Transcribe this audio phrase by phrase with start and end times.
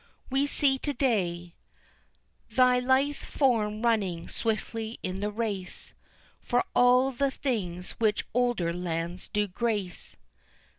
[0.31, 1.53] We see to day
[2.49, 5.93] Thy lithe form running swiftly in the race,
[6.41, 10.17] For all the things which older lands do grace.